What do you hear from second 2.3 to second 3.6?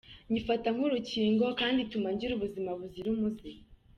ubuzima buzira umuze.